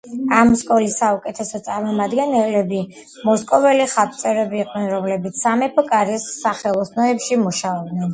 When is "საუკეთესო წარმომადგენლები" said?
1.01-2.79